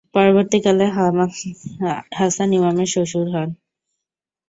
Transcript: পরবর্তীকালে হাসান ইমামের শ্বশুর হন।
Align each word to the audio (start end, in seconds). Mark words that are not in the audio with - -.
পরবর্তীকালে 0.15 0.85
হাসান 2.19 2.49
ইমামের 2.57 2.89
শ্বশুর 2.93 3.27
হন। 3.33 3.49